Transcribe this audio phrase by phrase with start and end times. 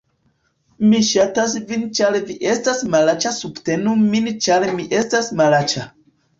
[0.93, 5.89] Mi ŝatas vin ĉar vi estas malaĉa subtenu min ĉar mi estas malaĉa